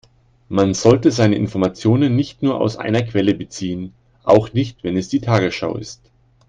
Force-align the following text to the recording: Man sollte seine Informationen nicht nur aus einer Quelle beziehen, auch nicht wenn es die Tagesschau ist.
Man 0.49 0.73
sollte 0.73 1.11
seine 1.11 1.35
Informationen 1.35 2.15
nicht 2.15 2.41
nur 2.41 2.59
aus 2.59 2.75
einer 2.75 3.03
Quelle 3.03 3.35
beziehen, 3.35 3.93
auch 4.23 4.51
nicht 4.51 4.83
wenn 4.83 4.97
es 4.97 5.09
die 5.09 5.21
Tagesschau 5.21 5.75
ist. 5.77 6.01